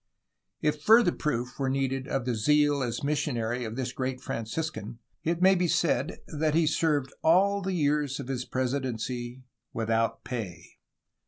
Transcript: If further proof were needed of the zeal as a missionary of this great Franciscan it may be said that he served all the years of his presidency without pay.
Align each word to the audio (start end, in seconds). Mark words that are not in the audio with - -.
If 0.63 0.81
further 0.81 1.11
proof 1.11 1.59
were 1.59 1.69
needed 1.69 2.07
of 2.07 2.25
the 2.25 2.33
zeal 2.33 2.81
as 2.81 3.01
a 3.01 3.05
missionary 3.05 3.63
of 3.65 3.75
this 3.75 3.91
great 3.93 4.19
Franciscan 4.19 4.97
it 5.23 5.43
may 5.43 5.53
be 5.53 5.67
said 5.67 6.21
that 6.25 6.55
he 6.55 6.65
served 6.65 7.13
all 7.21 7.61
the 7.61 7.73
years 7.73 8.19
of 8.19 8.27
his 8.27 8.43
presidency 8.43 9.43
without 9.73 10.23
pay. 10.23 10.79